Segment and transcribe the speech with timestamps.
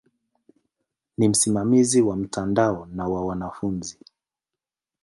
[1.17, 3.97] Ni msimamizi wa mtandao na wa wanafunzi.